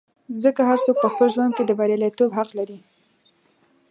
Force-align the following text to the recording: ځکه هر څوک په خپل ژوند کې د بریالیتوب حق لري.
ځکه 0.43 0.61
هر 0.69 0.77
څوک 0.85 0.97
په 1.03 1.07
خپل 1.13 1.27
ژوند 1.35 1.51
کې 1.57 1.63
د 1.65 1.71
بریالیتوب 1.79 2.29
حق 2.37 2.49
لري. 2.59 2.77